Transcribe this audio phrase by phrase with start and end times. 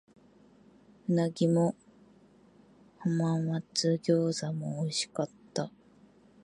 [1.07, 1.75] 鰻も
[3.01, 5.69] 浜松餃子も美味しかった。